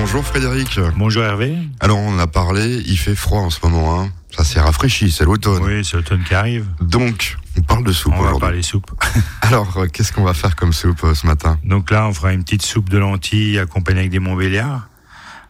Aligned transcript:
Bonjour 0.00 0.24
Frédéric. 0.24 0.80
Bonjour 0.96 1.22
Hervé. 1.22 1.54
Alors 1.78 1.98
on 1.98 2.18
a 2.18 2.26
parlé, 2.26 2.82
il 2.86 2.96
fait 2.98 3.14
froid 3.14 3.40
en 3.40 3.50
ce 3.50 3.58
moment. 3.62 4.00
Hein. 4.00 4.08
Ça 4.30 4.44
s'est 4.44 4.58
rafraîchi, 4.58 5.10
c'est 5.10 5.24
l'automne. 5.24 5.62
Oui, 5.62 5.84
c'est 5.84 5.96
l'automne 5.96 6.24
qui 6.26 6.34
arrive. 6.34 6.66
Donc, 6.80 7.36
on 7.58 7.60
parle 7.62 7.84
de 7.84 7.92
soupe 7.92 8.14
On 8.16 8.22
va 8.22 8.38
parler 8.38 8.62
soupe. 8.62 8.90
Alors, 9.42 9.76
euh, 9.76 9.86
qu'est-ce 9.92 10.12
qu'on 10.12 10.24
va 10.24 10.32
faire 10.32 10.56
comme 10.56 10.72
soupe 10.72 11.04
euh, 11.04 11.14
ce 11.14 11.26
matin? 11.26 11.58
Donc 11.64 11.90
là, 11.90 12.06
on 12.06 12.14
fera 12.14 12.32
une 12.32 12.42
petite 12.42 12.62
soupe 12.62 12.88
de 12.88 12.96
lentilles 12.96 13.58
accompagnée 13.58 14.00
avec 14.00 14.10
des 14.10 14.20
Montbéliards. 14.20 14.88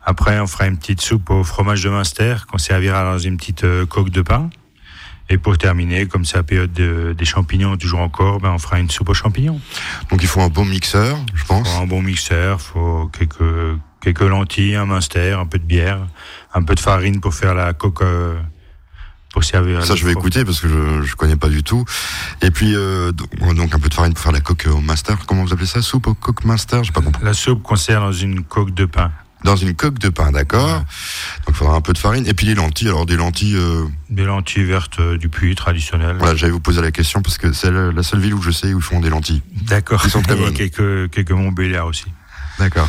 Après, 0.04 0.40
on 0.40 0.48
fera 0.48 0.66
une 0.66 0.78
petite 0.78 1.00
soupe 1.00 1.30
au 1.30 1.44
fromage 1.44 1.84
de 1.84 1.90
Munster 1.90 2.34
qu'on 2.50 2.58
servira 2.58 3.04
dans 3.04 3.18
une 3.18 3.36
petite 3.36 3.62
euh, 3.62 3.86
coque 3.86 4.10
de 4.10 4.22
pain. 4.22 4.50
Et 5.28 5.38
pour 5.38 5.56
terminer, 5.58 6.06
comme 6.06 6.24
c'est 6.24 6.38
la 6.38 6.42
période 6.42 6.72
de- 6.72 7.14
des 7.16 7.24
champignons 7.24 7.76
toujours 7.76 8.00
encore, 8.00 8.40
ben 8.40 8.50
on 8.50 8.58
fera 8.58 8.80
une 8.80 8.90
soupe 8.90 9.10
aux 9.10 9.14
champignons. 9.14 9.60
Donc 10.10 10.22
il 10.22 10.26
faut 10.28 10.40
un 10.40 10.48
bon 10.48 10.64
mixeur, 10.64 11.16
je 11.34 11.44
pense. 11.44 11.68
Faut 11.68 11.80
un 11.82 11.86
bon 11.86 12.02
mixeur, 12.02 12.60
faut 12.60 13.08
quelques 13.16 13.78
quelques 14.00 14.20
lentilles, 14.20 14.76
un 14.76 14.86
Munster, 14.86 15.32
un 15.32 15.46
peu 15.46 15.58
de 15.58 15.64
bière, 15.64 15.98
un 16.54 16.62
peu 16.62 16.74
de 16.74 16.80
farine 16.80 17.20
pour 17.20 17.34
faire 17.34 17.54
la 17.54 17.72
coque 17.72 18.02
euh, 18.02 18.38
pour 19.32 19.44
servir. 19.44 19.84
Ça, 19.84 19.94
je 19.94 20.04
vais 20.04 20.12
écouter 20.12 20.44
parce 20.44 20.60
que 20.60 20.68
je, 20.68 21.02
je 21.06 21.14
connais 21.16 21.36
pas 21.36 21.48
du 21.48 21.62
tout. 21.62 21.84
Et 22.42 22.50
puis, 22.50 22.74
euh, 22.74 23.12
donc, 23.12 23.54
donc 23.54 23.74
un 23.74 23.78
peu 23.78 23.88
de 23.88 23.94
farine 23.94 24.12
pour 24.14 24.22
faire 24.22 24.32
la 24.32 24.40
coque 24.40 24.66
au 24.70 24.80
master. 24.80 25.18
Comment 25.26 25.44
vous 25.44 25.52
appelez 25.52 25.66
ça? 25.66 25.82
Soupe 25.82 26.06
au 26.08 26.14
coque 26.14 26.44
master 26.44 26.82
J'ai 26.82 26.92
pas 26.92 27.00
compris. 27.00 27.22
La 27.24 27.32
soupe 27.34 27.62
qu'on 27.62 27.76
sert 27.76 28.00
dans 28.00 28.12
une 28.12 28.42
coque 28.42 28.74
de 28.74 28.86
pain. 28.86 29.12
Dans 29.42 29.56
une 29.56 29.74
coque 29.74 29.98
de 29.98 30.10
pain, 30.10 30.32
d'accord. 30.32 30.68
Donc 30.80 30.84
il 31.48 31.54
faudra 31.54 31.74
un 31.76 31.80
peu 31.80 31.94
de 31.94 31.98
farine. 31.98 32.26
Et 32.26 32.34
puis 32.34 32.44
les 32.46 32.54
lentilles. 32.54 32.88
Alors 32.88 33.06
des 33.06 33.16
lentilles. 33.16 33.56
euh, 33.56 33.86
Des 34.10 34.24
lentilles 34.24 34.64
vertes 34.64 34.98
euh, 35.00 35.16
du 35.16 35.28
puits 35.30 35.54
traditionnelles. 35.54 36.16
voilà, 36.18 36.34
j'allais 36.36 36.52
vous 36.52 36.60
poser 36.60 36.82
la 36.82 36.90
question 36.90 37.22
parce 37.22 37.38
que 37.38 37.52
c'est 37.52 37.70
la 37.70 37.90
la 37.92 38.02
seule 38.02 38.20
ville 38.20 38.34
où 38.34 38.42
je 38.42 38.50
sais 38.50 38.74
où 38.74 38.78
ils 38.78 38.82
font 38.84 39.00
des 39.00 39.08
lentilles. 39.08 39.42
D'accord. 39.62 40.02
Ils 40.04 40.10
sont 40.10 40.20
très 40.22 40.34
Et 40.36 40.40
bonnes. 40.40 40.52
quelques, 40.52 41.08
quelques 41.10 41.30
Montbéliards 41.30 41.86
aussi. 41.86 42.04
D'accord. 42.58 42.88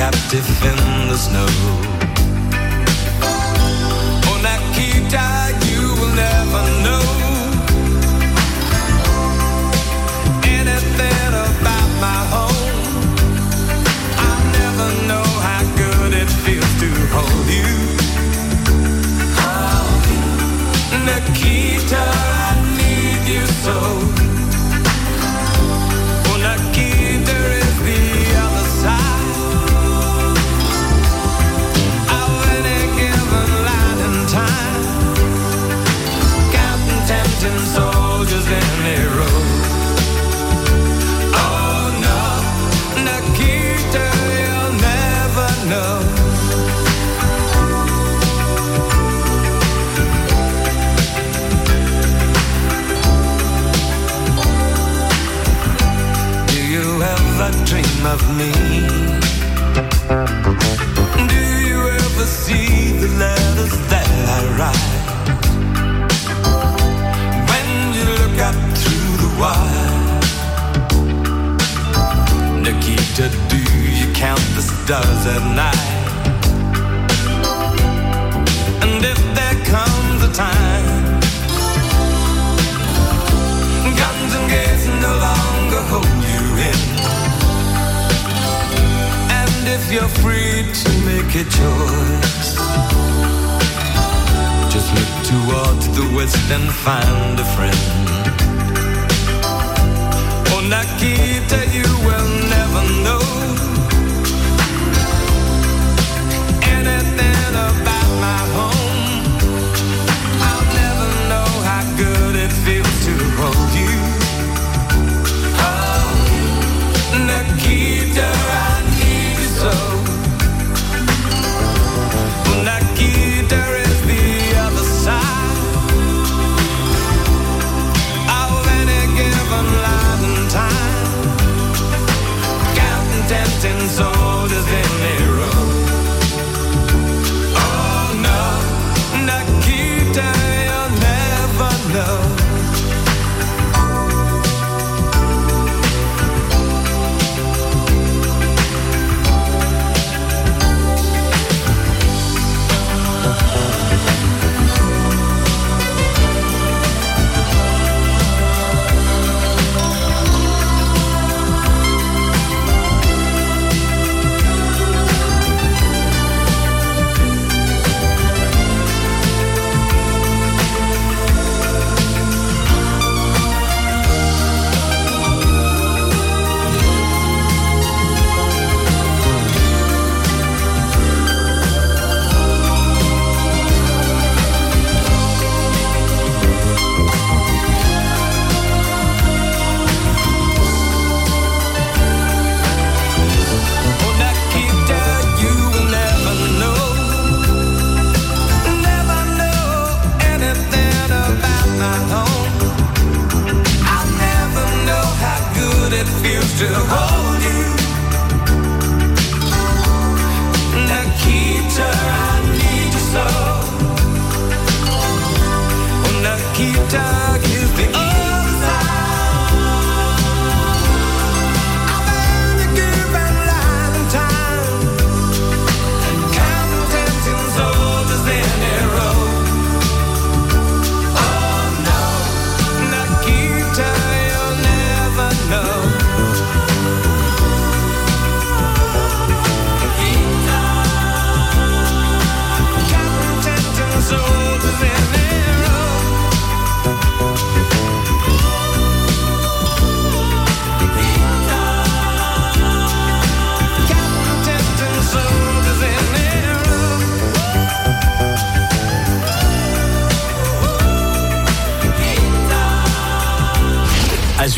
Captive 0.00 0.48
in 0.64 1.08
the 1.10 1.16
snow 1.26 1.46
Oh, 4.28 4.38
Nikita, 4.46 5.26
you 5.68 5.82
will 5.98 6.14
never 6.26 6.62
know 6.86 7.04
Anything 10.56 11.32
about 11.48 11.90
my 12.06 12.20
home 12.32 12.70
I'll 14.26 14.44
never 14.60 14.88
know 15.08 15.28
how 15.46 15.62
good 15.82 16.12
it 16.22 16.30
feels 16.44 16.72
to 16.82 16.90
hold 17.14 17.46
you. 17.58 17.72
Hold 19.40 20.04
you. 20.14 20.24
Nikita, 21.08 22.04
I 22.46 22.52
need 22.78 23.22
you 23.34 23.46
so. 23.64 24.09
Of 58.06 58.36
me? 58.36 59.09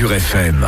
Azure 0.02 0.14
FM. 0.14 0.66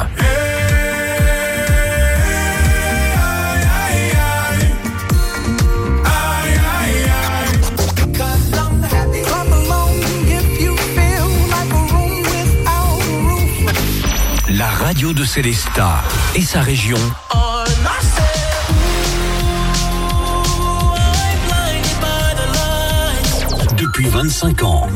La 14.50 14.68
radio 14.68 15.12
de 15.12 15.24
Célestat 15.24 16.04
et 16.36 16.42
sa 16.42 16.60
région 16.60 16.96
depuis 23.76 24.06
25 24.06 24.62
ans. 24.62 24.88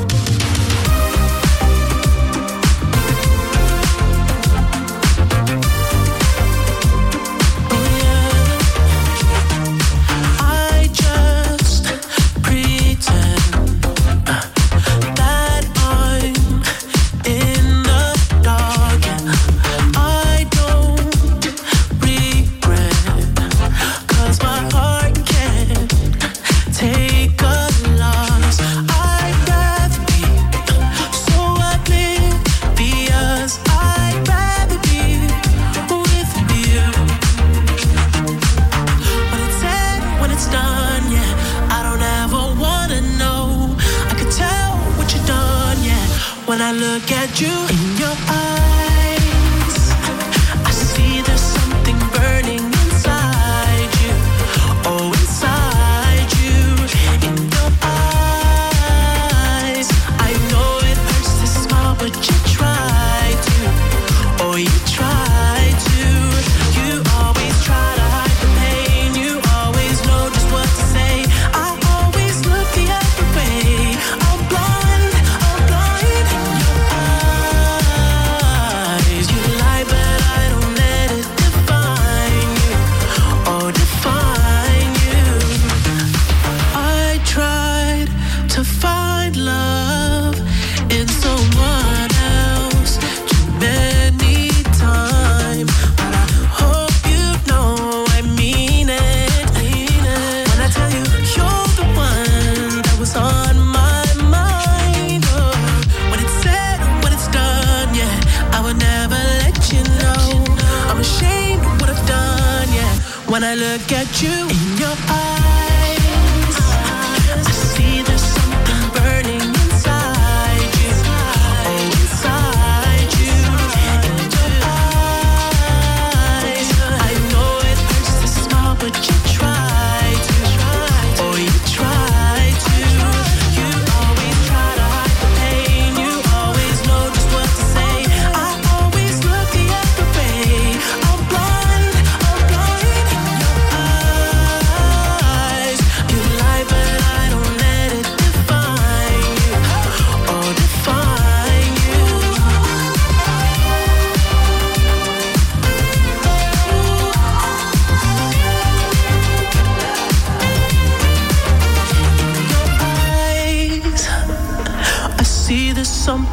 you 47.40 47.67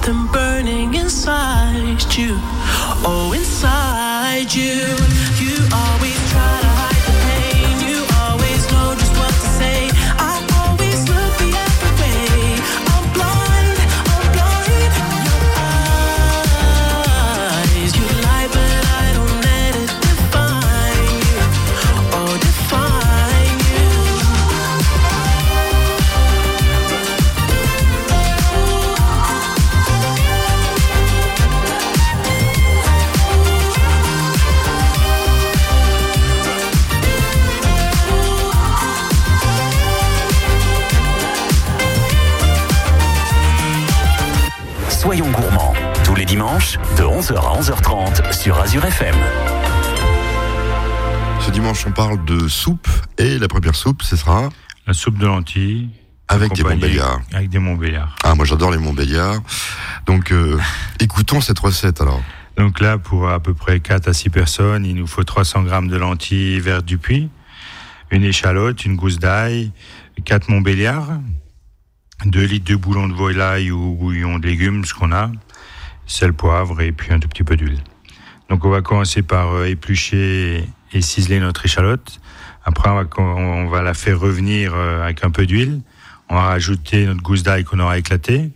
nothing 0.07 0.27
burn. 0.31 0.44
On 51.85 51.91
parle 51.91 52.23
de 52.25 52.47
soupe 52.47 52.87
et 53.17 53.37
la 53.37 53.47
première 53.47 53.75
soupe, 53.75 54.01
ce 54.01 54.15
sera 54.15 54.49
La 54.87 54.93
soupe 54.93 55.17
de 55.17 55.25
lentilles. 55.25 55.89
avec 56.27 56.53
des 56.53 56.63
Montbéliards. 56.63 57.21
Avec 57.33 57.49
des 57.49 57.59
Montbéliards. 57.59 58.15
Ah, 58.23 58.35
moi 58.35 58.45
j'adore 58.45 58.71
les 58.71 58.77
Montbéliards. 58.77 59.41
Donc, 60.05 60.31
euh, 60.31 60.59
écoutons 60.99 61.41
cette 61.41 61.59
recette 61.59 62.01
alors. 62.01 62.21
Donc 62.57 62.79
là, 62.79 62.97
pour 62.97 63.29
à 63.29 63.39
peu 63.39 63.53
près 63.53 63.79
4 63.79 64.07
à 64.07 64.13
6 64.13 64.29
personnes, 64.29 64.85
il 64.85 64.95
nous 64.95 65.07
faut 65.07 65.23
300 65.23 65.63
grammes 65.63 65.87
de 65.87 65.97
lentilles 65.97 66.59
vertes 66.59 66.85
du 66.85 66.97
puits, 66.97 67.29
une 68.11 68.23
échalote, 68.23 68.85
une 68.85 68.95
gousse 68.95 69.19
d'ail, 69.19 69.71
4 70.23 70.49
Montbéliards, 70.49 71.19
2 72.25 72.43
litres 72.45 72.71
de 72.71 72.75
bouillon 72.75 73.07
de 73.07 73.13
volaille 73.13 73.71
ou 73.71 73.93
bouillon 73.93 74.39
de 74.39 74.47
légumes, 74.47 74.85
ce 74.85 74.93
qu'on 74.93 75.11
a, 75.11 75.31
sel, 76.07 76.33
poivre 76.33 76.81
et 76.81 76.91
puis 76.91 77.13
un 77.13 77.19
tout 77.19 77.27
petit 77.27 77.43
peu 77.43 77.57
d'huile. 77.57 77.83
Donc 78.49 78.63
on 78.63 78.69
va 78.69 78.81
commencer 78.81 79.21
par 79.21 79.53
euh, 79.53 79.65
éplucher 79.65 80.63
et 80.93 81.01
ciseler 81.01 81.39
notre 81.39 81.65
échalote. 81.65 82.19
Après, 82.65 82.89
on 82.89 83.67
va, 83.67 83.81
la 83.83 83.93
faire 83.93 84.19
revenir 84.19 84.73
euh, 84.73 85.03
avec 85.03 85.23
un 85.23 85.29
peu 85.29 85.45
d'huile. 85.45 85.81
On 86.29 86.35
va 86.35 86.41
rajouter 86.41 87.05
notre 87.05 87.21
gousse 87.21 87.43
d'ail 87.43 87.63
qu'on 87.63 87.79
aura 87.79 87.99
éclatée. 87.99 88.49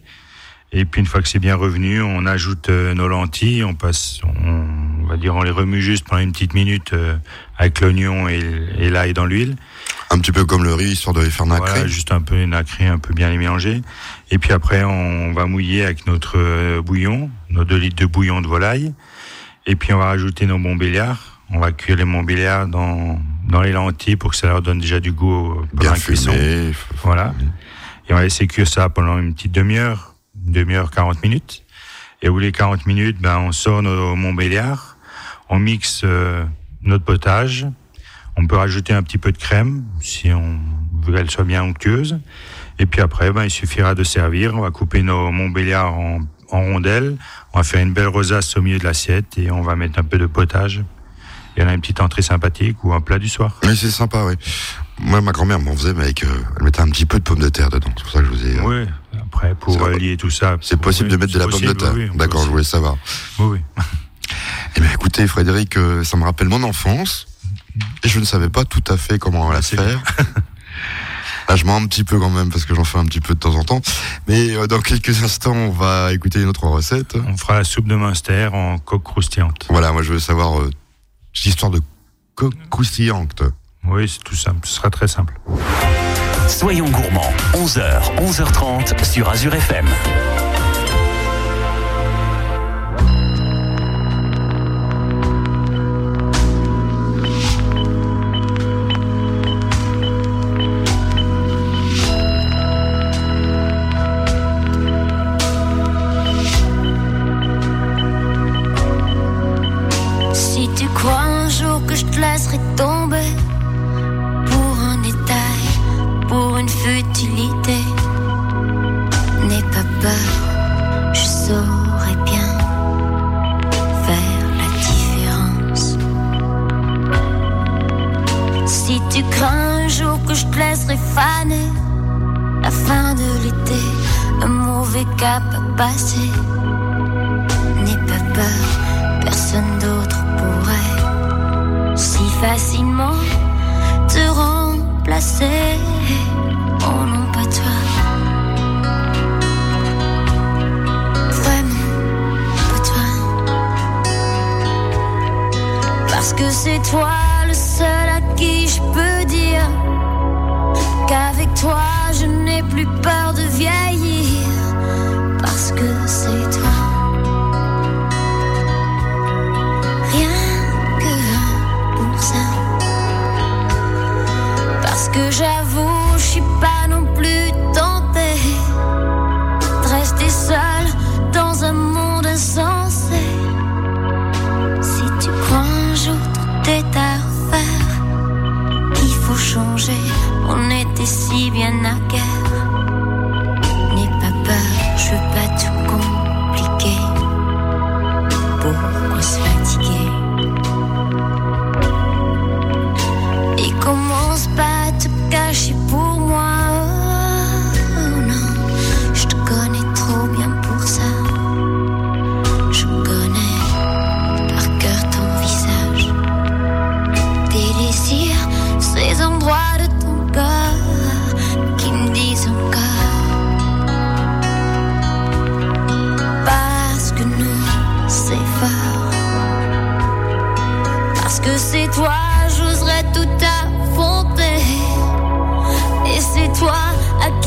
Et 0.71 0.85
puis 0.85 0.99
une 0.99 1.07
fois 1.07 1.21
que 1.21 1.27
c'est 1.27 1.39
bien 1.39 1.55
revenu, 1.55 2.01
on 2.01 2.25
ajoute 2.25 2.69
euh, 2.69 2.93
nos 2.95 3.07
lentilles, 3.07 3.63
on 3.63 3.75
passe, 3.75 4.19
on, 4.23 5.07
va 5.07 5.17
dire, 5.17 5.35
on 5.35 5.43
les 5.43 5.51
remue 5.51 5.81
juste 5.81 6.07
pendant 6.07 6.21
une 6.21 6.31
petite 6.31 6.53
minute 6.53 6.93
euh, 6.93 7.17
avec 7.57 7.81
l'oignon 7.81 8.27
et, 8.27 8.39
et 8.77 8.89
l'ail 8.89 9.13
dans 9.13 9.25
l'huile. 9.25 9.55
Un 10.11 10.17
petit 10.19 10.31
peu 10.31 10.45
comme 10.45 10.63
le 10.63 10.73
riz, 10.73 10.91
histoire 10.91 11.15
de 11.15 11.21
les 11.21 11.29
faire 11.29 11.45
nacrer. 11.45 11.69
Voilà, 11.69 11.87
juste 11.87 12.11
un 12.11 12.21
peu 12.21 12.43
nacré, 12.45 12.87
un 12.87 12.97
peu 12.97 13.13
bien 13.13 13.29
les 13.29 13.37
mélanger. 13.37 13.81
Et 14.31 14.39
puis 14.39 14.53
après, 14.53 14.83
on 14.83 15.33
va 15.33 15.45
mouiller 15.45 15.83
avec 15.83 16.07
notre 16.07 16.81
bouillon, 16.81 17.29
nos 17.51 17.63
2 17.63 17.75
litres 17.75 17.95
de 17.95 18.07
bouillon 18.07 18.41
de 18.41 18.47
volaille. 18.47 18.93
Et 19.67 19.75
puis 19.75 19.93
on 19.93 19.99
va 19.99 20.05
rajouter 20.05 20.47
nos 20.47 20.57
montbéliards. 20.57 21.38
On 21.51 21.59
va 21.59 21.71
cuire 21.71 21.97
les 21.97 22.05
montbéliards 22.05 22.67
dans, 22.67 23.19
dans 23.47 23.61
les 23.61 23.71
lentilles 23.71 24.15
pour 24.15 24.31
que 24.31 24.37
ça 24.37 24.47
leur 24.47 24.61
donne 24.61 24.79
déjà 24.79 24.99
du 24.99 25.11
goût 25.11 25.61
bien 25.73 25.93
cuisson. 25.93 26.31
Voilà. 27.03 27.33
Et 28.07 28.13
on 28.13 28.15
va 28.15 28.23
laisser 28.23 28.47
cuire 28.47 28.67
ça 28.67 28.89
pendant 28.89 29.17
une 29.19 29.33
petite 29.33 29.51
demi-heure, 29.51 30.15
une 30.45 30.51
demi-heure, 30.51 30.91
40 30.91 31.21
minutes. 31.23 31.63
Et 32.21 32.29
au 32.29 32.33
bout 32.33 32.41
des 32.41 32.51
40 32.51 32.85
minutes, 32.85 33.17
ben, 33.19 33.37
on 33.37 33.51
sort 33.51 33.81
nos 33.81 34.15
Montbéliards, 34.15 34.97
on 35.49 35.59
mixe 35.59 36.01
euh, 36.03 36.43
notre 36.81 37.05
potage. 37.05 37.67
On 38.35 38.45
peut 38.45 38.57
rajouter 38.57 38.93
un 38.93 39.03
petit 39.03 39.17
peu 39.17 39.31
de 39.31 39.37
crème 39.37 39.85
si 40.01 40.31
on 40.31 40.59
veut 41.01 41.13
qu'elle 41.15 41.29
soit 41.29 41.43
bien 41.43 41.63
onctueuse. 41.63 42.19
Et 42.77 42.85
puis 42.85 43.01
après, 43.01 43.31
ben, 43.31 43.43
il 43.43 43.49
suffira 43.49 43.95
de 43.95 44.03
servir. 44.03 44.55
On 44.55 44.61
va 44.61 44.71
couper 44.71 45.01
nos 45.01 45.31
Montbéliards 45.31 45.93
en, 45.93 46.19
en 46.51 46.61
rondelles. 46.61 47.17
On 47.53 47.59
va 47.59 47.63
faire 47.63 47.81
une 47.81 47.93
belle 47.93 48.07
rosace 48.07 48.55
au 48.57 48.61
milieu 48.61 48.79
de 48.79 48.83
l'assiette 48.83 49.37
et 49.37 49.51
on 49.51 49.61
va 49.61 49.75
mettre 49.75 49.99
un 49.99 50.03
peu 50.03 50.17
de 50.17 50.25
potage. 50.25 50.83
Il 51.57 51.63
y 51.63 51.65
en 51.65 51.69
a 51.69 51.73
une 51.73 51.81
petite 51.81 51.99
entrée 52.01 52.21
sympathique 52.21 52.83
ou 52.83 52.93
un 52.93 53.01
plat 53.01 53.19
du 53.19 53.27
soir. 53.29 53.57
Mais 53.65 53.75
c'est 53.75 53.91
sympa, 53.91 54.23
oui. 54.25 54.35
Moi, 54.99 55.21
ma 55.21 55.31
grand-mère 55.31 55.59
m'en 55.59 55.75
faisait, 55.75 55.93
mais 55.93 56.03
avec, 56.03 56.23
euh, 56.23 56.27
elle 56.57 56.63
mettait 56.63 56.81
un 56.81 56.89
petit 56.89 57.05
peu 57.05 57.19
de 57.19 57.23
pommes 57.23 57.39
de 57.39 57.49
terre 57.49 57.69
dedans. 57.69 57.89
C'est 57.97 58.03
pour 58.03 58.11
ça 58.11 58.19
que 58.19 58.25
je 58.25 58.29
vous 58.31 58.45
ai. 58.45 58.57
euh, 58.59 58.63
Oui, 58.85 59.19
après, 59.21 59.55
pour 59.55 59.87
lier 59.89 60.17
tout 60.17 60.29
ça. 60.29 60.57
C'est 60.61 60.79
possible 60.79 61.07
oui, 61.09 61.15
de 61.15 61.17
mettre 61.21 61.33
de 61.33 61.39
la 61.39 61.47
pomme 61.47 61.61
de 61.61 61.73
terre. 61.73 61.93
oui, 61.93 62.09
D'accord, 62.15 62.43
je 62.43 62.49
voulais 62.49 62.63
savoir. 62.63 62.95
Oui, 63.39 63.59
oui. 63.59 63.59
Eh 64.75 64.81
bien, 64.81 64.91
écoutez, 64.93 65.25
Frédéric, 65.27 65.75
euh, 65.77 66.03
ça 66.03 66.15
me 66.15 66.23
rappelle 66.23 66.47
mon 66.49 66.61
enfance. 66.63 67.27
Et 68.03 68.07
je 68.09 68.19
ne 68.19 68.25
savais 68.25 68.49
pas 68.49 68.63
tout 68.65 68.83
à 68.87 68.95
fait 68.97 69.17
comment 69.17 69.51
la 69.51 69.61
faire. 69.63 69.81
Là, 71.49 71.55
je 71.55 71.65
mens 71.65 71.77
un 71.77 71.87
petit 71.87 72.03
peu 72.03 72.19
quand 72.19 72.29
même, 72.29 72.49
parce 72.49 72.65
que 72.65 72.75
j'en 72.75 72.83
fais 72.83 72.99
un 72.99 73.05
petit 73.05 73.19
peu 73.21 73.33
de 73.33 73.39
temps 73.39 73.55
en 73.55 73.63
temps. 73.63 73.81
Mais 74.27 74.55
euh, 74.55 74.67
dans 74.67 74.79
quelques 74.81 75.23
instants, 75.23 75.53
on 75.55 75.71
va 75.71 76.13
écouter 76.13 76.41
une 76.41 76.47
autre 76.47 76.65
recette. 76.67 77.15
On 77.27 77.35
fera 77.37 77.55
la 77.57 77.63
soupe 77.63 77.87
de 77.87 77.95
Munster 77.95 78.49
en 78.53 78.77
coque 78.77 79.03
croustillante. 79.03 79.65
Voilà, 79.69 79.91
moi, 79.91 80.03
je 80.03 80.13
veux 80.13 80.19
savoir 80.19 80.59
euh, 80.59 80.69
cette 81.33 81.45
histoire 81.47 81.71
de 81.71 81.79
coque 82.35 82.69
croustillante. 82.69 83.43
Oui, 83.85 84.07
c'est 84.07 84.23
tout 84.23 84.35
simple. 84.35 84.67
Ce 84.67 84.75
sera 84.75 84.89
très 84.89 85.07
simple. 85.07 85.39
Soyons 86.47 86.89
gourmands. 86.89 87.33
11h, 87.53 88.15
11h30 88.17 89.03
sur 89.03 89.29
Azure 89.29 89.53
FM. 89.55 89.87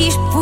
À 0.02 0.11
qui 0.11 0.42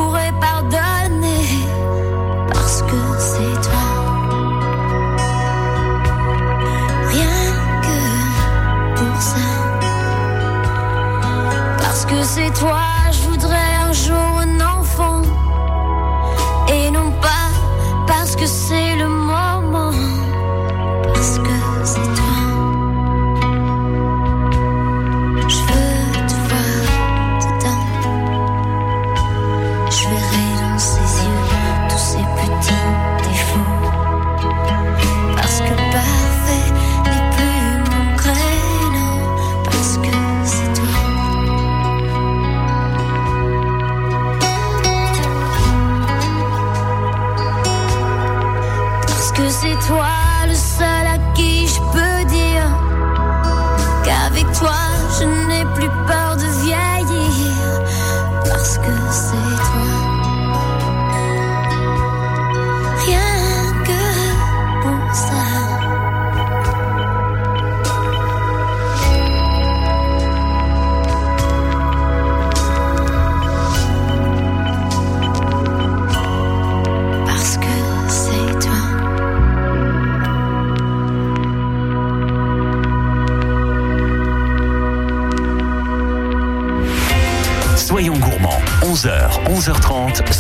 one 54.62 54.89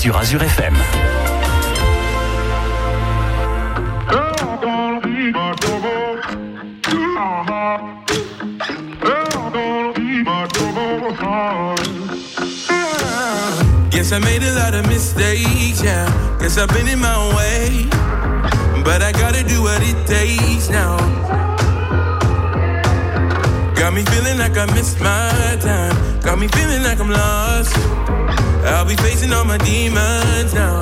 sur 0.00 0.16
Azure 0.16 0.42
FM. 0.42 0.74
Guess 13.90 14.12
I 14.12 14.18
made 14.20 14.42
a 14.42 14.54
lot 14.54 14.72
of 14.72 14.86
mistakes, 14.88 15.82
yeah. 15.82 16.08
Guess 16.40 16.56
I've 16.56 16.68
been 16.68 16.88
in 16.88 16.98
my 16.98 17.36
way. 17.36 17.86
But 18.82 19.02
I 19.02 19.12
gotta 19.12 19.44
do 19.44 19.60
what 19.60 19.82
it 19.82 20.06
takes 20.06 20.70
now. 20.70 20.96
Got 23.74 23.92
me 23.92 24.02
feeling 24.06 24.38
like 24.38 24.56
I 24.56 24.64
missed 24.74 24.98
my 25.00 25.58
time. 25.60 25.94
Got 26.22 26.38
me 26.38 26.48
feeling 26.48 26.82
like 26.82 26.98
I'm 27.00 27.10
lost. 27.10 28.19
I'll 28.70 28.84
be 28.84 28.96
facing 28.96 29.32
all 29.32 29.44
my 29.44 29.58
demons 29.58 30.54
now. 30.54 30.80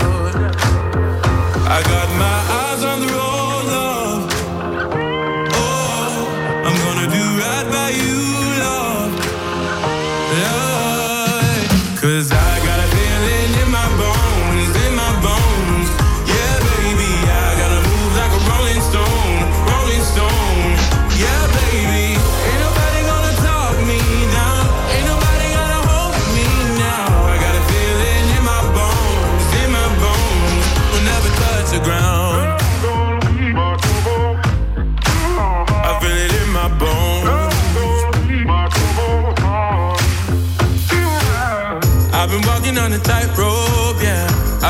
I 1.76 1.82
got 1.92 2.08
my 2.24 2.38
eyes 2.62 2.82
on 2.84 3.00
the 3.00 3.08
road, 3.12 3.27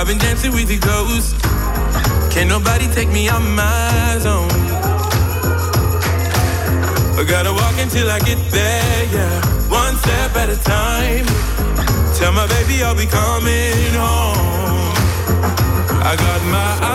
I've 0.08 0.16
been 0.16 0.26
dancing 0.26 0.52
with 0.52 0.68
the 0.68 0.78
ghost. 0.78 1.36
Can't 2.32 2.48
nobody 2.48 2.86
take 2.94 3.10
me 3.10 3.28
out 3.28 3.42
my 3.42 4.16
zone. 4.18 4.48
I 7.20 7.24
gotta 7.28 7.52
walk 7.52 7.76
until 7.76 8.10
I 8.10 8.18
get 8.20 8.38
there, 8.50 9.04
yeah. 9.12 9.68
One 9.68 9.94
step 9.98 10.34
at 10.34 10.48
a 10.48 10.56
time. 10.64 11.26
Tell 12.16 12.32
my 12.32 12.46
baby 12.46 12.82
I'll 12.82 12.96
be 12.96 13.04
coming 13.04 13.92
home. 14.00 14.96
I 16.00 16.16
got 16.16 16.40
my 16.56 16.87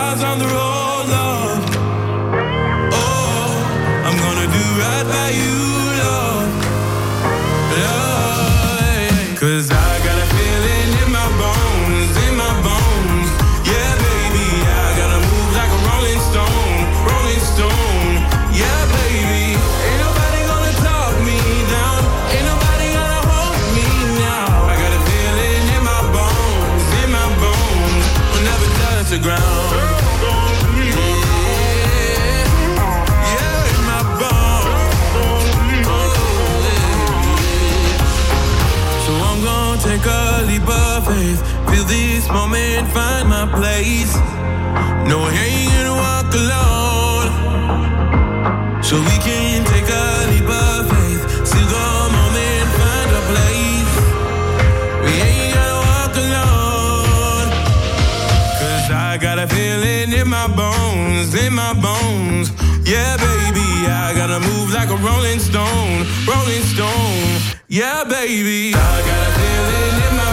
No, 45.10 45.28
ain't 45.28 45.70
gonna 45.72 45.94
walk 45.94 46.32
alone. 46.42 47.28
So 48.82 48.96
we 48.96 49.16
can 49.26 49.64
take 49.64 49.88
a 49.88 50.04
leap 50.30 50.48
of 50.48 50.88
faith. 50.90 51.22
The 51.50 51.60
moment, 52.18 52.66
find 52.78 53.10
a 53.20 53.22
place. 53.30 53.92
We 55.04 55.12
ain't 55.28 55.52
gonna 55.54 55.80
walk 55.90 56.14
alone. 56.26 57.48
Cause 58.60 58.86
I 58.90 59.18
got 59.20 59.38
a 59.38 59.46
feeling 59.46 60.12
in 60.20 60.26
my 60.28 60.48
bones, 60.48 61.34
in 61.34 61.52
my 61.54 61.72
bones. 61.74 62.50
Yeah, 62.84 63.16
baby, 63.16 63.68
I 63.88 64.12
gotta 64.16 64.40
move 64.40 64.72
like 64.72 64.90
a 64.90 64.96
rolling 64.96 65.40
stone, 65.40 66.06
rolling 66.26 66.64
stone. 66.74 67.40
Yeah, 67.68 68.04
baby, 68.04 68.74
I 68.74 68.96
got 69.10 69.20
a 69.28 69.32
feeling 69.40 69.96
in 70.06 70.12
my 70.22 70.23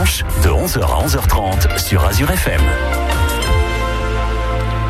de 0.00 0.48
11h 0.48 0.80
à 0.80 1.06
11h30 1.06 1.78
sur 1.78 2.02
Azure 2.02 2.30
FM. 2.30 2.62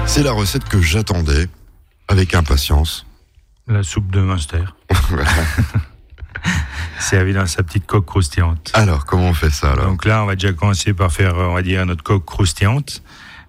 C'est 0.07 0.23
la 0.23 0.31
recette 0.31 0.63
que 0.69 0.81
j'attendais 0.81 1.49
avec 2.07 2.33
impatience. 2.33 3.07
La 3.67 3.83
soupe 3.83 4.09
de 4.13 4.21
Munster. 4.21 4.63
Servi 7.01 7.33
dans 7.33 7.47
sa 7.47 7.65
petite 7.65 7.87
coque 7.87 8.07
croustillante. 8.07 8.71
Alors, 8.75 9.05
comment 9.05 9.31
on 9.31 9.35
fait 9.35 9.51
ça 9.51 9.73
alors 9.73 9.87
Donc 9.87 10.05
là, 10.05 10.23
on 10.23 10.27
va 10.27 10.37
déjà 10.37 10.53
commencer 10.53 10.95
par 10.95 11.11
faire, 11.11 11.35
on 11.35 11.55
va 11.55 11.63
dire, 11.63 11.85
notre 11.87 12.05
coque 12.05 12.25
croustillante. 12.25 13.03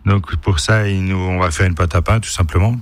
Donc 0.08 0.36
pour 0.38 0.60
ça, 0.60 0.88
il 0.88 1.06
nous, 1.06 1.16
on 1.16 1.38
va 1.38 1.52
faire 1.52 1.68
une 1.68 1.76
pâte 1.76 1.94
à 1.94 2.02
pain, 2.02 2.20
tout 2.20 2.32
simplement. 2.32 2.76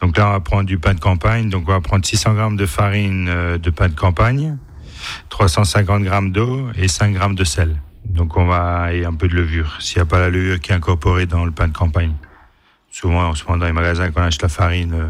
Donc 0.00 0.16
là, 0.16 0.28
on 0.28 0.32
va 0.32 0.40
prendre 0.40 0.64
du 0.64 0.78
pain 0.78 0.94
de 0.94 1.00
campagne. 1.00 1.50
Donc 1.50 1.68
on 1.68 1.72
va 1.72 1.82
prendre 1.82 2.06
600 2.06 2.32
grammes 2.32 2.56
de 2.56 2.64
farine 2.64 3.28
euh, 3.28 3.58
de 3.58 3.68
pain 3.68 3.90
de 3.90 3.94
campagne, 3.94 4.56
350 5.28 6.02
grammes 6.02 6.32
d'eau 6.32 6.70
et 6.76 6.88
5 6.88 7.12
grammes 7.12 7.34
de 7.34 7.44
sel. 7.44 7.76
Donc 8.10 8.36
on 8.36 8.46
va 8.46 8.92
et 8.92 9.04
un 9.04 9.14
peu 9.14 9.28
de 9.28 9.34
levure. 9.34 9.76
S'il 9.80 9.98
n'y 9.98 10.02
a 10.02 10.06
pas 10.06 10.18
la 10.18 10.30
levure 10.30 10.60
qui 10.60 10.72
est 10.72 10.74
incorporée 10.74 11.26
dans 11.26 11.44
le 11.44 11.50
pain 11.50 11.68
de 11.68 11.72
campagne. 11.72 12.14
Souvent, 12.90 13.28
en 13.28 13.34
ce 13.34 13.44
moment, 13.44 13.58
dans 13.58 13.66
les 13.66 13.72
magasins, 13.72 14.10
quand 14.10 14.22
on 14.22 14.24
achète 14.24 14.40
la 14.40 14.48
farine, 14.48 14.94
euh, 14.94 15.06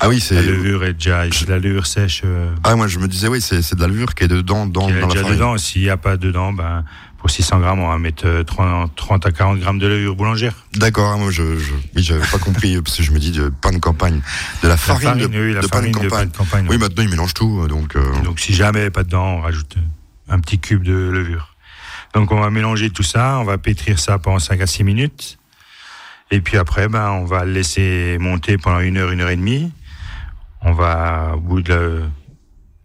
Ah 0.00 0.08
oui, 0.08 0.16
la 0.16 0.20
c'est. 0.22 0.42
levure 0.42 0.82
est 0.82 0.94
déjà, 0.94 1.22
la 1.46 1.58
levure 1.60 1.86
sèche, 1.86 2.22
euh, 2.24 2.50
Ah, 2.64 2.74
moi 2.74 2.88
je 2.88 2.98
me 2.98 3.06
disais, 3.06 3.28
oui, 3.28 3.40
c'est 3.40 3.62
c'est 3.62 3.76
de 3.76 3.80
la 3.80 3.86
levure 3.86 4.16
qui 4.16 4.24
est 4.24 4.28
dedans, 4.28 4.66
dans, 4.66 4.86
qui 4.88 4.92
est 4.94 5.00
dans 5.00 5.06
la 5.06 5.12
déjà 5.12 5.22
farine. 5.22 5.36
dedans. 5.38 5.56
S'il 5.56 5.82
n'y 5.82 5.88
a 5.88 5.96
pas 5.96 6.16
dedans, 6.16 6.52
ben, 6.52 6.84
pour 7.18 7.30
600 7.30 7.60
grammes, 7.60 7.78
on 7.78 7.88
va 7.90 7.98
mettre 7.98 8.26
euh, 8.26 8.42
30, 8.42 8.92
30 8.96 9.26
à 9.26 9.30
40 9.30 9.60
grammes 9.60 9.78
de 9.78 9.86
levure 9.86 10.16
boulangère. 10.16 10.54
D'accord, 10.74 11.16
moi 11.16 11.30
je, 11.30 11.56
je 11.60 11.72
oui, 11.94 12.02
j'avais 12.02 12.26
pas 12.26 12.38
compris 12.38 12.80
parce 12.82 12.96
que 12.96 13.04
je 13.04 13.12
me 13.12 13.20
dis 13.20 13.30
de 13.30 13.50
pain 13.50 13.70
de 13.70 13.78
campagne, 13.78 14.20
de 14.64 14.68
la 14.68 14.76
farine, 14.76 15.08
farine, 15.08 15.28
de, 15.28 15.38
oui, 15.40 15.52
la 15.54 15.60
de 15.60 15.66
pain 15.68 15.82
de 15.82 15.92
farine 15.92 15.92
de 15.92 15.98
pain 15.98 16.08
campagne. 16.08 16.28
de 16.30 16.36
campagne, 16.36 16.66
Oui, 16.68 16.78
maintenant 16.78 17.04
ils 17.04 17.08
mélangent 17.10 17.34
tout, 17.34 17.68
donc. 17.68 17.94
euh, 17.94 18.02
Donc 18.24 18.40
si 18.40 18.52
jamais 18.52 18.90
pas 18.90 19.04
dedans, 19.04 19.36
on 19.36 19.40
rajoute 19.42 19.76
un 20.28 20.40
petit 20.40 20.58
cube 20.58 20.82
de 20.82 20.92
levure. 20.92 21.54
Donc 22.18 22.32
on 22.32 22.40
va 22.40 22.50
mélanger 22.50 22.90
tout 22.90 23.04
ça, 23.04 23.38
on 23.38 23.44
va 23.44 23.58
pétrir 23.58 24.00
ça 24.00 24.18
pendant 24.18 24.40
5 24.40 24.60
à 24.60 24.66
6 24.66 24.82
minutes. 24.82 25.38
Et 26.32 26.40
puis 26.40 26.56
après, 26.56 26.88
ben, 26.88 27.12
on 27.12 27.24
va 27.24 27.44
le 27.44 27.52
laisser 27.52 28.16
monter 28.18 28.58
pendant 28.58 28.80
une 28.80 28.96
heure, 28.96 29.12
une 29.12 29.20
heure 29.20 29.28
et 29.28 29.36
demie. 29.36 29.70
On 30.62 30.72
va, 30.72 31.34
au 31.36 31.38
bout 31.38 31.62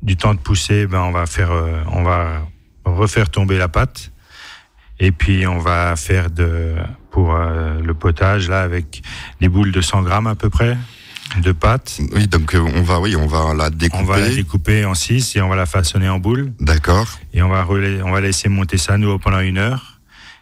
du 0.03 0.17
temps 0.17 0.35
de 0.35 0.39
pousser, 0.39 0.85
ben, 0.85 0.99
on 0.99 1.11
va 1.11 1.25
faire, 1.25 1.49
euh, 1.49 1.81
on 1.91 2.03
va 2.03 2.43
refaire 2.85 3.27
tomber 3.27 3.57
la 3.57 3.67
pâte. 3.69 4.11
Et 4.99 5.11
puis 5.11 5.47
on 5.47 5.57
va 5.57 5.95
faire 5.95 6.29
de, 6.29 6.75
pour 7.09 7.33
euh, 7.33 7.79
le 7.81 7.93
potage 7.95 8.49
là 8.49 8.61
avec 8.61 9.01
des 9.41 9.49
boules 9.49 9.71
de 9.71 9.81
100 9.81 10.03
grammes 10.03 10.27
à 10.27 10.35
peu 10.35 10.51
près 10.51 10.77
de 11.41 11.51
pâte. 11.51 11.99
Oui, 12.13 12.27
donc 12.27 12.55
euh, 12.55 12.59
on 12.59 12.81
va, 12.81 12.99
oui, 12.99 13.15
on 13.15 13.27
va 13.27 13.53
la 13.53 13.69
découper. 13.69 14.03
On 14.03 14.05
va 14.05 14.19
la 14.19 14.29
découper 14.29 14.85
en 14.85 14.93
6 14.93 15.35
et 15.35 15.41
on 15.41 15.49
va 15.49 15.55
la 15.55 15.65
façonner 15.65 16.09
en 16.09 16.19
boules. 16.19 16.53
D'accord. 16.59 17.07
Et 17.33 17.41
on 17.41 17.49
va, 17.49 17.65
on 17.69 18.11
va 18.11 18.21
laisser 18.21 18.49
monter 18.49 18.77
ça 18.77 18.97
nous 18.97 19.17
pendant 19.19 19.39
une 19.39 19.57
heure. 19.57 19.99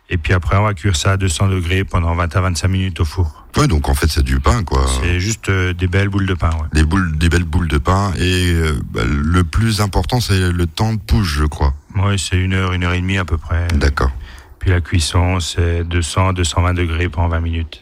Et 0.10 0.18
puis 0.18 0.34
après, 0.34 0.58
on 0.58 0.64
va 0.64 0.74
cuire 0.74 0.98
ça 0.98 1.14
à 1.14 1.18
200 1.18 1.48
degrés 1.48 1.86
pendant 1.86 2.14
20 2.14 2.36
à 2.36 2.42
25 2.42 2.68
minutes 2.68 3.00
au 3.00 3.06
four. 3.06 3.46
Oui, 3.58 3.68
donc 3.68 3.88
en 3.88 3.94
fait 3.94 4.08
c'est 4.08 4.24
du 4.24 4.42
pain, 4.42 4.64
quoi. 4.64 4.86
C'est 5.02 5.22
juste 5.22 5.48
euh, 5.48 5.74
des 5.74 5.88
belles 5.88 6.10
boules 6.10 6.26
de 6.26 6.34
pain. 6.34 6.50
Ouais. 6.50 6.68
Des 6.74 6.84
boules, 6.84 7.18
des 7.18 7.30
belles 7.30 7.46
boules 7.46 7.70
de 7.70 7.78
pain. 7.78 8.12
Et 8.18 8.52
euh, 8.52 8.74
bah, 8.92 9.04
le 9.06 9.44
plus 9.46 9.80
important, 9.80 10.20
c'est 10.20 10.52
le 10.52 10.68
temps 10.68 10.94
de 10.94 11.00
pousse, 11.00 11.28
je 11.28 11.46
crois. 11.46 11.74
Ouais, 11.96 12.18
c'est 12.18 12.38
une 12.38 12.54
heure, 12.54 12.74
une 12.74 12.84
heure 12.84 12.94
et 12.94 13.00
demie 13.00 13.18
à 13.18 13.26
peu 13.26 13.38
près. 13.38 13.68
D'accord. 13.74 14.12
Puis 14.60 14.70
la 14.70 14.82
cuisson, 14.82 15.40
c'est 15.40 15.84
200, 15.86 16.34
220 16.34 16.74
degrés 16.74 17.10
pendant 17.10 17.30
20 17.30 17.40
minutes. 17.40 17.81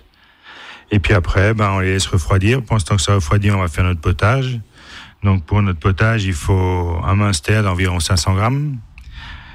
Et 0.92 1.00
puis 1.00 1.14
après, 1.14 1.54
ben, 1.54 1.72
on 1.72 1.80
les 1.80 1.94
laisse 1.94 2.08
refroidir. 2.08 2.64
Pendant 2.64 2.80
ce 2.80 2.86
temps 2.86 2.96
que 2.96 3.02
ça 3.02 3.14
refroidit, 3.14 3.52
on 3.52 3.60
va 3.60 3.68
faire 3.68 3.84
notre 3.84 4.02
potage. 4.02 4.60
Donc 5.24 5.46
pour 5.46 5.62
notre 5.62 5.80
potage, 5.80 6.24
il 6.24 6.34
faut 6.34 7.00
un 7.04 7.16
minster 7.16 7.62
d'environ 7.62 8.00
500 8.00 8.36
grammes, 8.36 8.78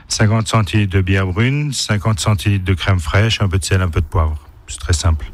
50 0.08 0.46
centilitres 0.46 0.92
de 0.92 1.00
bière 1.00 1.26
brune, 1.26 1.72
50 1.72 2.20
centilitres 2.20 2.64
de 2.64 2.74
crème 2.74 3.00
fraîche, 3.00 3.40
un 3.40 3.48
peu 3.48 3.58
de 3.58 3.64
sel, 3.64 3.80
un 3.80 3.88
peu 3.88 4.00
de 4.00 4.06
poivre. 4.06 4.38
C'est 4.66 4.78
très 4.78 4.92
simple. 4.92 5.26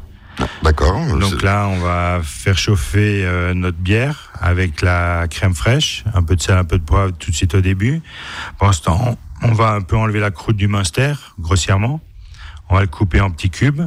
D'accord. 0.63 0.99
Donc 1.17 1.41
là, 1.41 1.67
on 1.67 1.79
va 1.79 2.21
faire 2.23 2.57
chauffer 2.57 3.25
euh, 3.25 3.53
notre 3.53 3.77
bière 3.77 4.31
avec 4.39 4.81
la 4.81 5.27
crème 5.29 5.53
fraîche, 5.53 6.03
un 6.13 6.23
peu 6.23 6.35
de 6.35 6.41
sel, 6.41 6.57
un 6.57 6.63
peu 6.63 6.79
de 6.79 6.83
poivre 6.83 7.11
tout 7.11 7.29
de 7.29 7.35
suite 7.35 7.53
au 7.53 7.61
début. 7.61 8.01
Pendant 8.57 8.71
ce 8.71 8.81
temps, 8.81 9.17
on 9.43 9.51
va 9.51 9.71
un 9.71 9.81
peu 9.81 9.97
enlever 9.97 10.19
la 10.19 10.31
croûte 10.31 10.55
du 10.55 10.67
minster, 10.67 11.13
grossièrement. 11.39 11.99
On 12.69 12.75
va 12.75 12.81
le 12.81 12.87
couper 12.87 13.19
en 13.19 13.29
petits 13.29 13.49
cubes. 13.49 13.81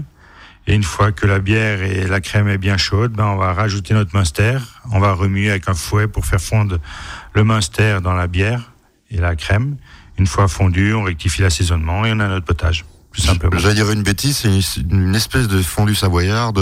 Et 0.67 0.75
une 0.75 0.83
fois 0.83 1.13
que 1.13 1.27
la 1.27 1.41
bière 1.41 1.83
et 1.83 2.07
la 2.07 2.21
crème 2.21 2.49
est 2.49 2.59
bien 2.59 2.77
chaude, 2.79 3.13
ben 3.13 3.27
on 3.27 3.37
va 3.37 3.53
rajouter 3.53 3.93
notre 3.95 4.17
minster. 4.17 4.59
On 4.93 4.99
va 4.99 5.13
remuer 5.13 5.51
avec 5.51 5.69
un 5.69 5.75
fouet 5.75 6.09
pour 6.09 6.25
faire 6.25 6.41
fondre 6.41 6.79
le 7.35 7.45
minster 7.45 7.99
dans 8.03 8.15
la 8.15 8.27
bière 8.27 8.73
et 9.11 9.19
la 9.19 9.37
crème. 9.37 9.77
Une 10.19 10.27
fois 10.27 10.49
fondu, 10.49 10.95
on 10.95 11.03
rectifie 11.03 11.43
l'assaisonnement 11.43 12.07
et 12.07 12.13
on 12.13 12.21
a 12.21 12.29
notre 12.29 12.47
potage. 12.47 12.85
Tout 13.13 13.21
simplement. 13.21 13.59
J'allais 13.59 13.75
dire 13.75 13.91
une 13.93 14.03
bêtise, 14.03 14.39
c'est 14.39 14.81
une- 14.81 15.15
espèce 15.15 15.47
de 15.49 15.61
fondu 15.63 15.95
savoyard 15.95 16.53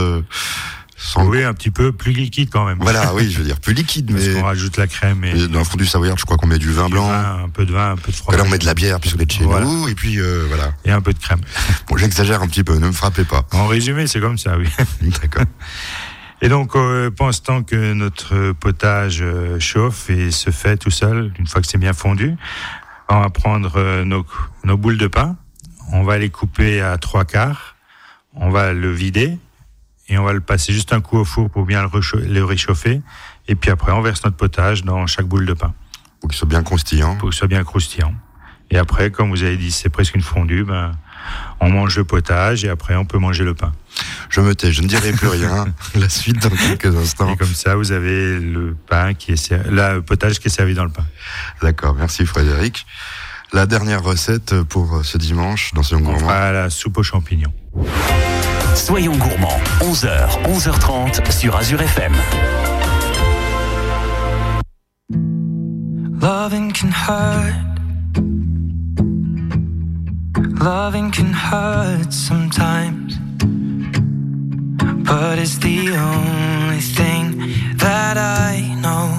Oui, 1.16 1.42
un 1.44 1.52
petit 1.54 1.70
peu 1.70 1.92
plus 1.92 2.12
liquide 2.12 2.48
quand 2.50 2.64
même. 2.64 2.78
Voilà, 2.80 3.12
oui, 3.14 3.30
je 3.30 3.38
veux 3.38 3.44
dire 3.44 3.58
plus 3.60 3.74
liquide, 3.74 4.10
Parce 4.12 4.26
mais 4.26 4.34
qu'on 4.34 4.44
rajoute 4.44 4.76
la 4.76 4.86
crème 4.86 5.24
et 5.24 5.48
dans 5.48 5.58
le 5.60 5.64
fondu 5.64 5.84
savoyard, 5.86 6.16
je 6.18 6.24
crois 6.24 6.36
qu'on 6.36 6.46
met 6.46 6.58
du 6.58 6.70
vin 6.72 6.86
du 6.86 6.92
blanc. 6.92 7.08
vin, 7.08 7.44
un 7.44 7.48
peu 7.48 7.64
de 7.66 7.72
vin, 7.72 7.92
un 7.92 7.96
peu 7.96 8.10
de 8.12 8.16
Que 8.16 8.22
fromage. 8.22 8.40
là, 8.40 8.46
on 8.46 8.50
met 8.50 8.58
de 8.58 8.66
la 8.66 8.74
bière 8.74 9.00
puisque 9.00 9.16
vous 9.16 9.22
êtes 9.22 9.32
chez 9.32 9.44
Voilà. 9.44 9.66
nous, 9.66 9.88
et 9.88 9.94
puis 9.94 10.20
euh, 10.20 10.44
voilà. 10.48 10.72
Et 10.84 10.90
un 10.90 11.00
peu 11.00 11.12
de 11.12 11.18
crème. 11.18 11.40
Bon, 11.88 11.96
j'exagère 11.96 12.42
un 12.42 12.46
petit 12.48 12.64
peu, 12.64 12.76
ne 12.76 12.86
me 12.86 12.92
frappez 12.92 13.24
pas. 13.24 13.44
En 13.52 13.66
résumé, 13.66 14.06
c'est 14.06 14.20
comme 14.20 14.38
ça, 14.38 14.56
oui. 14.56 14.68
D'accord. 15.22 15.44
Et 16.40 16.48
donc, 16.48 16.74
euh, 16.74 17.10
pendant 17.10 17.30
ce 17.32 17.40
temps 17.40 17.62
que 17.62 17.92
notre 17.92 18.52
potage 18.52 19.18
euh, 19.22 19.60
chauffe 19.60 20.10
et 20.10 20.30
se 20.32 20.50
fait 20.50 20.76
tout 20.76 20.90
seul, 20.90 21.32
une 21.38 21.46
fois 21.46 21.60
que 21.60 21.68
c'est 21.68 21.78
bien 21.78 21.92
fondu, 21.92 22.34
on 23.08 23.20
va 23.20 23.30
prendre 23.30 23.72
euh, 23.76 24.04
nos, 24.04 24.24
nos 24.64 24.76
boules 24.76 24.98
de 24.98 25.06
pain, 25.06 25.36
on 25.92 26.02
va 26.02 26.18
les 26.18 26.30
couper 26.30 26.80
à 26.80 26.96
trois 26.98 27.24
quarts, 27.24 27.76
on 28.34 28.50
va 28.50 28.72
le 28.72 28.90
vider 28.92 29.38
et 30.08 30.18
on 30.18 30.24
va 30.24 30.32
le 30.32 30.40
passer 30.40 30.72
juste 30.72 30.92
un 30.92 31.00
coup 31.00 31.18
au 31.18 31.24
four 31.24 31.50
pour 31.50 31.64
bien 31.64 31.82
le, 31.82 32.44
réchauffer. 32.44 33.00
Et 33.48 33.54
puis 33.54 33.70
après, 33.70 33.92
on 33.92 34.02
verse 34.02 34.24
notre 34.24 34.36
potage 34.36 34.84
dans 34.84 35.06
chaque 35.06 35.26
boule 35.26 35.46
de 35.46 35.54
pain 35.54 35.74
Pour 36.20 36.30
qu'il 36.30 36.38
soit 36.38 36.48
bien 36.48 36.62
croustillant. 36.62 37.16
pour 37.16 37.32
ce 37.32 37.38
soit 37.38 37.48
bien 37.48 37.64
croustillant. 37.64 38.14
Et 38.70 38.78
après, 38.78 39.10
comme 39.10 39.30
vous 39.30 39.42
avez 39.42 39.56
dit, 39.56 39.70
c'est 39.70 39.90
presque 39.90 40.14
une 40.14 40.22
fondue, 40.22 40.64
ben, 40.64 40.92
on 41.60 41.68
mange 41.68 41.96
le 41.98 42.04
potage 42.04 42.64
et 42.64 42.70
après, 42.70 42.96
on 42.96 43.04
peut 43.04 43.18
manger 43.18 43.44
le 43.44 43.54
pain. 43.54 43.72
Je 44.30 44.40
me 44.40 44.54
tais, 44.54 44.72
je 44.72 44.80
ne 44.80 44.88
dirai 44.88 45.12
plus 45.12 45.28
rien. 45.28 45.66
La 45.94 46.08
suite 46.08 46.42
dans 46.42 46.48
quelques 46.48 46.96
instants. 46.96 47.32
Et 47.32 47.36
comme 47.36 47.54
ça, 47.54 47.76
vous 47.76 47.92
avez 47.92 48.38
le 48.40 48.74
pain 48.88 49.12
qui 49.12 49.32
est 49.32 49.52
le 49.68 50.00
potage 50.00 50.38
qui 50.38 50.48
est 50.48 50.50
servi 50.50 50.74
dans 50.74 50.84
le 50.84 50.90
pain. 50.90 51.04
D'accord, 51.60 51.94
merci 51.94 52.24
Frédéric. 52.24 52.86
La 53.52 53.66
dernière 53.66 54.02
recette 54.02 54.62
pour 54.62 55.04
ce 55.04 55.18
dimanche 55.18 55.74
dans 55.74 55.82
ce 55.82 55.94
On 55.94 56.00
gourmand. 56.00 56.18
fera 56.20 56.52
la 56.52 56.70
soupe 56.70 56.96
aux 56.98 57.02
champignons. 57.02 57.52
Soyons 58.74 59.16
gourmands, 59.16 59.60
11h, 59.80 60.42
11h30 60.44 61.30
sur 61.30 61.54
Azure 61.56 61.82
FM. 61.82 62.12
Loving 66.20 66.72
can 66.72 66.88
hurt. 66.88 67.54
Loving 70.60 71.10
can 71.10 71.32
hurt 71.34 72.10
sometimes. 72.12 73.18
But 75.04 75.38
it's 75.38 75.58
the 75.58 75.90
only 75.90 76.80
thing 76.80 77.52
that 77.76 78.16
I 78.16 78.74
know. 78.80 79.18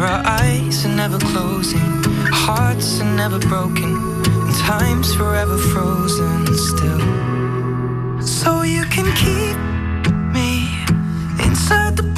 Our 0.00 0.22
eyes 0.24 0.86
are 0.86 0.96
never 0.96 1.18
closing, 1.18 2.02
hearts 2.32 3.02
are 3.02 3.04
never 3.04 3.38
broken, 3.38 3.96
and 4.24 4.54
time's 4.56 5.14
forever 5.14 5.58
frozen 5.58 6.46
still. 6.56 8.22
So 8.22 8.62
you 8.62 8.84
can 8.84 9.04
keep 9.14 9.58
me 10.32 10.72
inside 11.44 11.98
the 11.98 12.09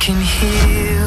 can 0.00 0.18
heal. 0.18 0.99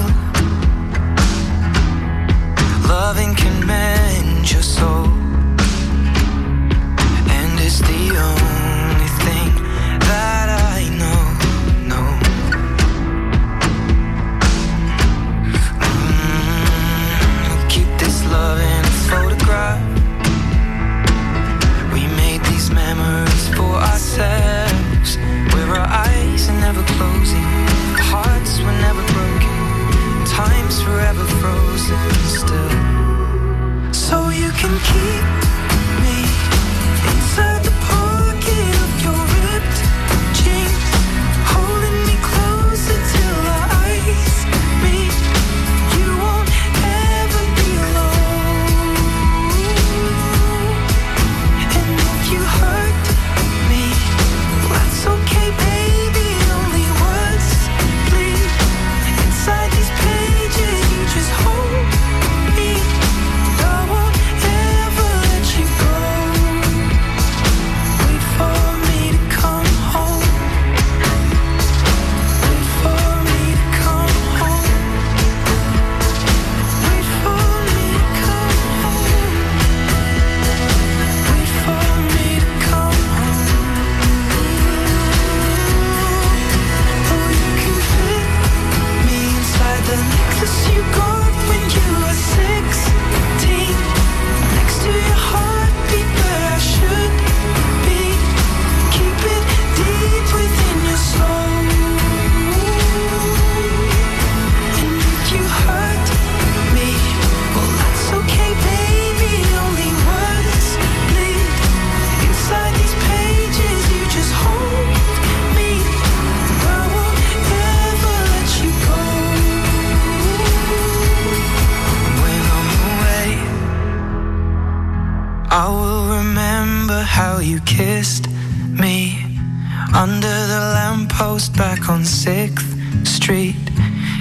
Under 130.04 130.48
the 130.48 130.60
lamppost 130.76 131.56
back 131.56 131.88
on 131.88 132.02
6th 132.02 133.08
Street. 133.08 133.56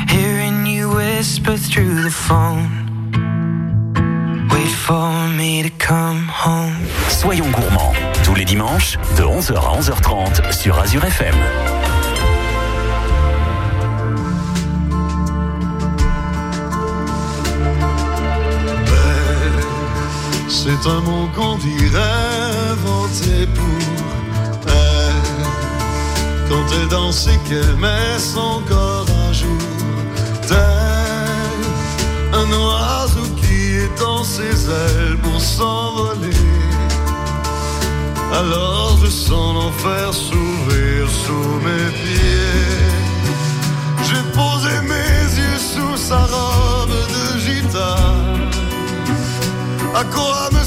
Hearing 0.09 0.65
you 0.65 0.89
whisper 0.95 1.57
through 1.57 2.05
the 2.05 2.11
phone. 2.11 2.71
Wait 4.53 4.75
for 4.87 5.11
me 5.37 5.65
to 5.65 5.71
come 5.79 6.29
home. 6.29 6.77
Soyons 7.09 7.51
gourmands, 7.51 7.95
tous 8.23 8.37
les 8.37 8.45
dimanches, 8.45 8.97
de 9.17 9.25
11h 9.25 9.57
à 9.57 9.81
11h30 9.81 10.53
sur 10.53 10.79
Azure 10.79 11.05
FM. 11.05 11.35
C'est 20.49 20.89
un 20.89 21.01
mot 21.01 21.29
qu'on 21.35 21.57
dirait 21.59 21.99
inventé 22.71 23.49
pour. 23.57 24.12
Quand 26.53 26.67
elle 26.77 26.89
danse 26.89 27.29
et 27.29 27.49
qu'elle 27.49 27.77
met 27.77 28.19
son 28.19 28.61
corps 28.69 29.07
à 29.27 29.33
jour, 29.33 29.49
tel 30.47 31.61
un 32.35 32.47
oiseau 32.47 33.27
qui 33.41 33.79
étend 33.87 34.23
ses 34.23 34.69
ailes 34.69 35.17
pour 35.23 35.41
s'envoler. 35.41 36.37
Alors 38.35 38.99
je 39.03 39.09
sens 39.09 39.55
l'enfer 39.55 40.13
s'ouvrir 40.13 41.09
sous 41.25 41.55
mes 41.67 41.89
pieds. 42.03 42.83
J'ai 44.07 44.23
posé 44.39 44.73
mes 44.93 45.23
yeux 45.41 45.59
sous 45.73 45.97
sa 45.97 46.19
robe 46.19 46.99
de 47.15 47.39
gitane. 47.39 48.51
À 49.95 50.05
quoi 50.05 50.51
me 50.53 50.62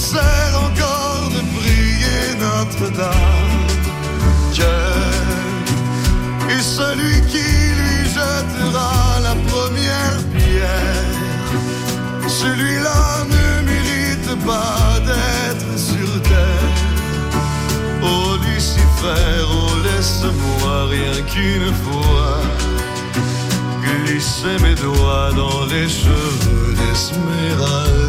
Lucifer, 19.05 19.45
oh 19.51 19.77
laisse-moi 19.83 20.85
rien 20.89 21.21
qu'une 21.23 21.73
fois 21.73 22.41
glisser 23.81 24.57
mes 24.61 24.75
doigts 24.75 25.31
dans 25.35 25.65
les 25.65 25.87
cheveux 25.87 26.73
d'Esmeralda. 26.73 28.05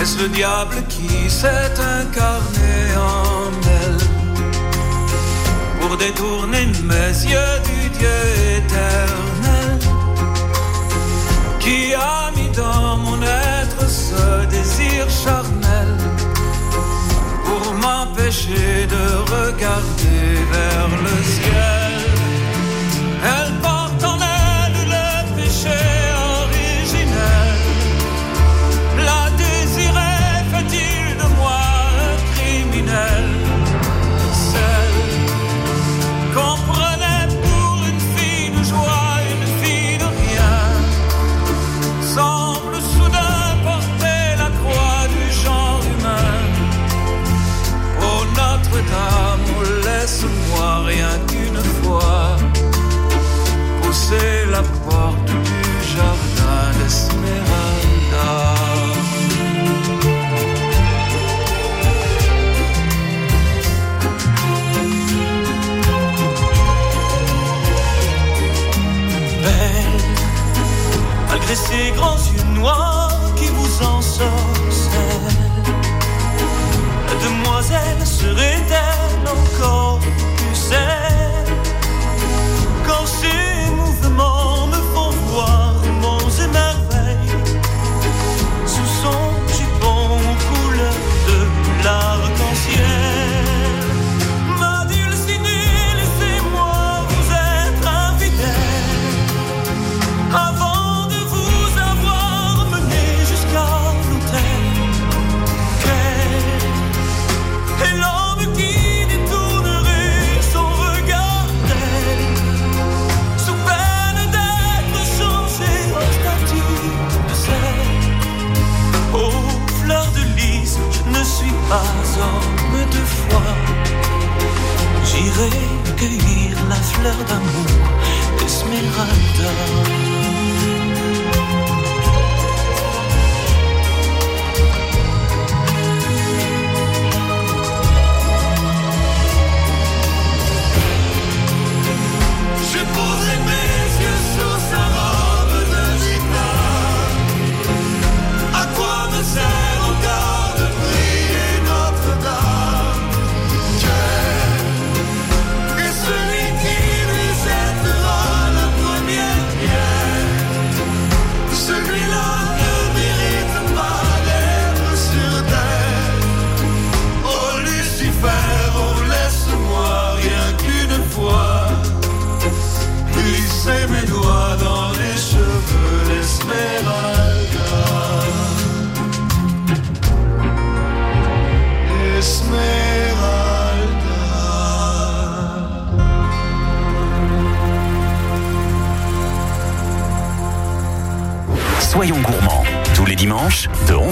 Est-ce 0.00 0.18
le 0.20 0.28
diable 0.28 0.76
qui 0.88 1.30
s'est 1.30 1.48
incarné 1.48 2.96
en 2.96 3.50
elle? 3.68 4.01
Pour 5.92 5.98
détourner 5.98 6.66
mes 6.84 7.12
yeux 7.30 7.54
du 7.64 7.90
Dieu 7.98 8.08
éternel 8.56 9.78
qui 11.60 11.92
a 11.92 12.30
mis 12.34 12.48
dans 12.56 12.96
mon 12.96 13.20
être 13.22 13.86
ce 13.90 14.46
désir 14.46 15.06
charnel 15.10 15.98
pour 17.44 17.74
m'empêcher 17.74 18.86
de 18.86 19.04
regarder 19.34 20.22
vers 20.52 20.88
le 21.04 21.24
ciel. 21.24 21.51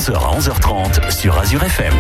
11h 0.01 0.15
à 0.15 0.39
11h30 0.39 1.11
sur 1.11 1.37
Azure 1.37 1.63
FM. 1.63 1.93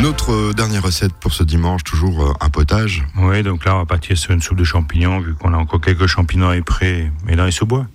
Notre 0.00 0.30
euh, 0.30 0.52
dernière 0.52 0.82
recette 0.82 1.14
pour 1.14 1.32
ce 1.32 1.44
dimanche, 1.44 1.82
toujours 1.82 2.28
euh, 2.28 2.34
un 2.42 2.50
potage. 2.50 3.02
Oui, 3.16 3.42
donc 3.42 3.64
là, 3.64 3.76
on 3.76 3.78
va 3.78 3.86
partir 3.86 4.18
sur 4.18 4.32
une 4.32 4.42
soupe 4.42 4.58
de 4.58 4.64
champignons, 4.64 5.20
vu 5.20 5.32
qu'on 5.32 5.54
a 5.54 5.56
encore 5.56 5.80
quelques 5.80 6.06
champignons 6.06 6.50
à 6.50 6.60
prêts, 6.60 7.10
mais 7.24 7.36
dans 7.36 7.46
les 7.46 7.52
sous-bois. 7.52 7.86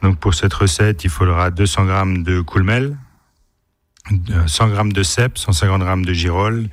Donc 0.00 0.18
pour 0.18 0.32
cette 0.32 0.54
recette, 0.54 1.04
il 1.04 1.10
faudra 1.10 1.50
200 1.50 1.84
grammes 1.84 2.22
de 2.22 2.40
coulmel, 2.40 2.96
100 4.46 4.68
grammes 4.68 4.92
de 4.94 5.02
cèpe, 5.02 5.36
150 5.36 5.82
grammes 5.82 6.06
de 6.06 6.14
girolles, 6.14 6.70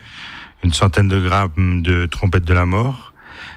une 0.64 0.72
centaine 0.72 1.10
de 1.10 1.20
grammes 1.20 1.82
de 1.82 2.06
trompette 2.06 2.46
de 2.46 2.54
la 2.54 2.66
mort, 2.66 3.12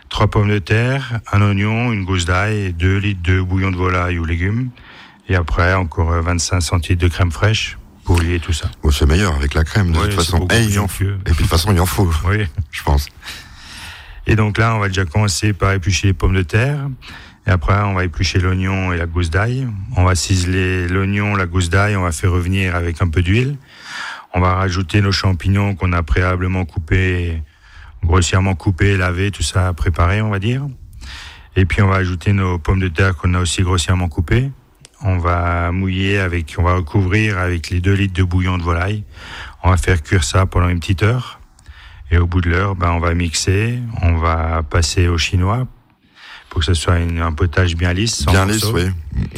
trois 0.09 0.27
pommes 0.27 0.51
de 0.51 0.59
terre, 0.59 1.21
un 1.31 1.40
oignon, 1.40 1.92
une 1.92 2.05
gousse 2.05 2.25
d'ail, 2.25 2.73
2 2.73 2.97
litres 2.97 3.23
de 3.23 3.40
bouillon 3.40 3.71
de 3.71 3.77
volaille 3.77 4.18
ou 4.18 4.25
légumes, 4.25 4.71
et 5.28 5.34
après 5.34 5.74
encore 5.74 6.12
euh, 6.12 6.20
25 6.20 6.60
centilitres 6.60 7.02
de 7.02 7.08
crème 7.08 7.30
fraîche 7.30 7.78
pour 8.04 8.20
lier 8.20 8.40
tout 8.40 8.52
ça. 8.52 8.70
Bon, 8.82 8.90
c'est 8.90 9.06
meilleur 9.06 9.34
avec 9.34 9.54
la 9.54 9.64
crème, 9.64 9.92
de 9.92 9.98
toute 9.98 10.14
façon. 10.14 10.46
Et, 10.50 10.62
il 10.62 10.78
en. 10.78 10.86
Et 10.86 10.88
puis 10.88 11.06
de 11.06 11.34
toute 11.34 11.46
façon, 11.46 11.72
il 11.72 11.80
en 11.80 11.86
faut, 11.86 12.10
Oui. 12.26 12.46
je 12.70 12.82
pense. 12.82 13.08
Et 14.26 14.34
donc 14.34 14.58
là, 14.58 14.74
on 14.74 14.78
va 14.78 14.88
déjà 14.88 15.04
commencer 15.04 15.52
par 15.52 15.72
éplucher 15.72 16.08
les 16.08 16.12
pommes 16.14 16.34
de 16.34 16.42
terre. 16.42 16.88
Et 17.46 17.50
après, 17.50 17.80
on 17.82 17.94
va 17.94 18.04
éplucher 18.04 18.38
l'oignon 18.40 18.92
et 18.92 18.98
la 18.98 19.06
gousse 19.06 19.30
d'ail. 19.30 19.66
On 19.96 20.04
va 20.04 20.14
ciseler 20.14 20.88
l'oignon, 20.88 21.34
la 21.34 21.46
gousse 21.46 21.70
d'ail, 21.70 21.96
on 21.96 22.02
va 22.02 22.12
faire 22.12 22.30
revenir 22.30 22.74
avec 22.74 23.00
un 23.02 23.08
peu 23.08 23.22
d'huile. 23.22 23.56
On 24.34 24.40
va 24.40 24.54
rajouter 24.54 25.00
nos 25.00 25.12
champignons 25.12 25.74
qu'on 25.74 25.92
a 25.92 26.02
préalablement 26.02 26.66
coupés, 26.66 27.42
grossièrement 28.04 28.54
coupés, 28.54 28.96
lavés, 28.96 29.30
tout 29.30 29.42
ça 29.42 29.72
préparé, 29.72 30.20
on 30.20 30.28
va 30.28 30.38
dire. 30.38 30.66
Et 31.56 31.64
puis 31.64 31.82
on 31.82 31.88
va 31.88 31.96
ajouter 31.96 32.32
nos 32.32 32.58
pommes 32.58 32.80
de 32.80 32.88
terre 32.88 33.16
qu'on 33.16 33.34
a 33.34 33.40
aussi 33.40 33.62
grossièrement 33.62 34.08
coupées. 34.08 34.50
On 35.02 35.18
va 35.18 35.70
mouiller 35.70 36.18
avec, 36.18 36.56
on 36.58 36.62
va 36.64 36.74
recouvrir 36.74 37.38
avec 37.38 37.70
les 37.70 37.80
2 37.80 37.92
litres 37.94 38.14
de 38.14 38.22
bouillon 38.24 38.58
de 38.58 38.62
volaille. 38.62 39.04
On 39.62 39.70
va 39.70 39.76
faire 39.76 40.02
cuire 40.02 40.24
ça 40.24 40.46
pendant 40.46 40.68
une 40.68 40.80
petite 40.80 41.02
heure. 41.02 41.40
Et 42.11 42.18
au 42.18 42.26
bout 42.26 42.40
de 42.40 42.48
l'heure, 42.50 42.74
ben, 42.74 42.90
on 42.90 42.98
va 43.00 43.14
mixer, 43.14 43.78
on 44.02 44.16
va 44.16 44.62
passer 44.62 45.08
au 45.08 45.18
chinois 45.18 45.66
pour 46.48 46.61
que 46.61 46.64
ce 46.66 46.74
soit 46.74 46.98
une- 46.98 47.20
un 47.20 47.32
potage 47.32 47.76
bien 47.76 47.92
lisse. 47.92 48.16
sans 48.24 48.30
Bien 48.32 48.46
lisse, 48.46 48.64
oui. 48.72 48.90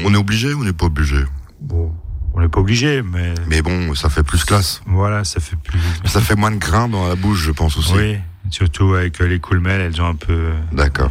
On 0.05 0.15
est 0.15 0.17
obligé 0.17 0.55
ou 0.55 0.61
on 0.61 0.65
n'est 0.65 0.73
pas 0.73 0.87
obligé? 0.87 1.17
Bon, 1.61 1.93
on 2.33 2.41
n'est 2.41 2.49
pas 2.49 2.61
obligé, 2.61 3.03
mais, 3.03 3.35
Mais 3.49 3.61
bon, 3.61 3.95
ça 3.95 4.09
fait 4.09 4.23
plus 4.23 4.45
classe. 4.45 4.81
voilà, 4.87 5.25
ça 5.25 5.41
fait 5.41 5.57
plus. 5.57 5.81
Ça 6.05 6.21
fait 6.21 6.37
moins 6.37 6.53
de 6.53 6.57
grains 6.59 6.89
dans 6.89 7.07
la 7.09 7.17
bouche, 7.17 7.41
je 7.43 7.51
pense 7.51 7.77
aussi. 7.77 7.93
Oui, 7.95 8.17
surtout 8.51 8.95
avec 8.95 9.19
les 9.19 9.41
coulmelles, 9.41 9.81
elles 9.81 10.01
ont 10.01 10.07
un 10.07 10.15
peu. 10.15 10.53
D'accord. 10.73 11.11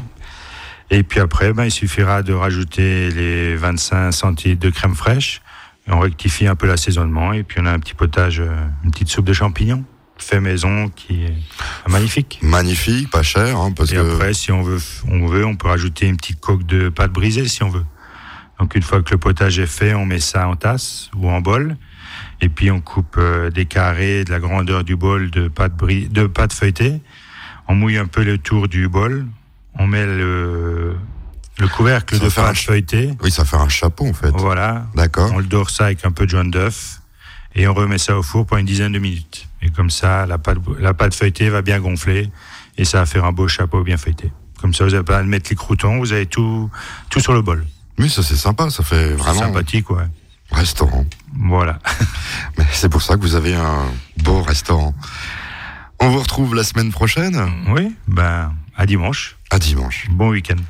Et 0.91 1.03
puis 1.03 1.19
après, 1.19 1.53
ben, 1.53 1.65
il 1.65 1.71
suffira 1.71 2.23
de 2.23 2.33
rajouter 2.33 3.09
les 3.11 3.55
25 3.55 4.11
centilitres 4.11 4.61
de 4.61 4.69
crème 4.69 4.95
fraîche. 4.95 5.41
Et 5.87 5.91
on 5.91 5.99
rectifie 5.99 6.47
un 6.47 6.55
peu 6.55 6.67
l'assaisonnement 6.67 7.33
et 7.33 7.43
puis 7.43 7.59
on 7.61 7.65
a 7.65 7.71
un 7.71 7.79
petit 7.79 7.93
potage, 7.95 8.39
euh, 8.41 8.49
une 8.83 8.91
petite 8.91 9.09
soupe 9.09 9.25
de 9.25 9.33
champignons 9.33 9.83
fait 10.21 10.41
maison 10.41 10.89
qui 10.89 11.23
est 11.23 11.33
magnifique. 11.89 12.39
Magnifique, 12.41 13.09
pas 13.09 13.23
cher, 13.23 13.57
hein, 13.57 13.71
parce 13.71 13.93
Et 13.93 13.95
que 13.95 14.01
après, 14.15 14.33
si 14.33 14.51
on 14.51 14.61
veut, 14.61 14.79
on 15.07 15.25
veut, 15.27 15.45
on 15.45 15.55
peut 15.55 15.69
rajouter 15.69 16.07
une 16.07 16.17
petite 16.17 16.41
coque 16.41 16.65
de 16.65 16.89
pâte 16.89 17.13
brisée 17.13 17.47
si 17.47 17.63
on 17.63 17.69
veut. 17.69 17.85
Donc 18.59 18.75
une 18.75 18.81
fois 18.81 19.01
que 19.01 19.11
le 19.11 19.17
potage 19.17 19.59
est 19.59 19.65
fait, 19.65 19.93
on 19.93 20.05
met 20.05 20.19
ça 20.19 20.49
en 20.49 20.57
tasse 20.57 21.09
ou 21.15 21.29
en 21.29 21.39
bol. 21.39 21.77
Et 22.41 22.49
puis 22.49 22.69
on 22.69 22.81
coupe 22.81 23.15
euh, 23.17 23.49
des 23.49 23.65
carrés 23.65 24.25
de 24.25 24.31
la 24.31 24.39
grandeur 24.39 24.83
du 24.83 24.97
bol 24.97 25.31
de 25.31 25.47
pâte, 25.47 25.77
bri- 25.77 26.09
de 26.09 26.27
pâte 26.27 26.51
feuilletée. 26.51 26.99
On 27.69 27.75
mouille 27.75 27.97
un 27.97 28.07
peu 28.07 28.23
le 28.25 28.37
tour 28.37 28.67
du 28.67 28.89
bol. 28.89 29.25
On 29.79 29.87
met 29.87 30.05
le, 30.05 30.95
le 31.57 31.67
couvercle 31.67 32.17
Ça 32.17 32.25
de 32.25 32.29
pâte 32.29 32.57
feuilletée. 32.57 33.13
oui, 33.23 33.31
ça 33.31 33.45
fait 33.45 33.57
un 33.57 33.69
chapeau 33.69 34.07
en 34.07 34.13
fait. 34.13 34.31
Voilà. 34.31 34.85
D'accord. 34.95 35.31
On 35.33 35.39
le 35.39 35.45
dore 35.45 35.69
ça 35.69 35.85
avec 35.85 36.05
un 36.05 36.11
peu 36.11 36.25
de 36.25 36.31
jaune 36.31 36.51
d'œuf. 36.51 37.01
Et 37.55 37.67
on 37.67 37.73
remet 37.73 37.97
ça 37.97 38.15
au 38.17 38.21
four 38.21 38.45
pour 38.45 38.57
une 38.57 38.65
dizaine 38.65 38.91
de 38.91 38.99
minutes. 38.99 39.47
Et 39.61 39.69
comme 39.71 39.89
ça, 39.89 40.25
la 40.27 40.37
pâte, 40.37 40.59
la 40.79 40.93
pâte 40.93 41.15
feuilletée 41.15 41.49
va 41.49 41.61
bien 41.63 41.79
gonfler. 41.79 42.29
Et 42.77 42.85
ça 42.85 42.99
va 42.99 43.05
faire 43.05 43.25
un 43.25 43.31
beau 43.31 43.47
chapeau 43.47 43.83
bien 43.83 43.97
feuilleté. 43.97 44.31
Comme 44.61 44.73
ça, 44.73 44.83
vous 44.83 44.91
n'avez 44.91 45.03
pas 45.03 45.17
à 45.17 45.23
mettre 45.23 45.49
les 45.49 45.55
croutons. 45.55 45.97
Vous 45.97 46.13
avez 46.13 46.25
tout, 46.27 46.69
tout 47.09 47.19
sur 47.19 47.33
le 47.33 47.41
bol. 47.41 47.65
Oui, 47.97 48.09
ça 48.09 48.21
c'est 48.23 48.35
sympa, 48.35 48.69
ça 48.69 48.83
fait 48.83 49.13
vraiment 49.13 49.39
sympathique, 49.41 49.89
ouais. 49.89 50.05
restaurant. 50.51 51.05
Voilà. 51.37 51.79
Mais 52.57 52.65
c'est 52.71 52.87
pour 52.89 53.01
ça 53.01 53.15
que 53.15 53.21
vous 53.21 53.35
avez 53.35 53.55
un 53.55 53.85
beau 54.17 54.41
restaurant. 54.41 54.93
On 55.99 56.09
vous 56.09 56.19
retrouve 56.19 56.55
la 56.55 56.63
semaine 56.63 56.91
prochaine, 56.91 57.37
Oui, 57.69 57.93
ben, 58.07 58.53
à 58.79 58.85
dimanche. 58.85 59.35
à 59.51 59.59
dimanche. 59.59 60.07
Bon 60.09 60.29
week-end. 60.29 60.61